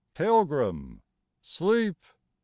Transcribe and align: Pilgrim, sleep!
Pilgrim, 0.15 1.03
sleep! 1.43 1.97